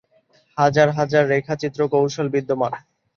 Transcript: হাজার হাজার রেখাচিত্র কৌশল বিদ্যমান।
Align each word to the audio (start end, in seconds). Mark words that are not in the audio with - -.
হাজার 0.57 0.87
হাজার 0.97 1.23
রেখাচিত্র 1.33 1.79
কৌশল 1.93 2.27
বিদ্যমান। 2.29 2.73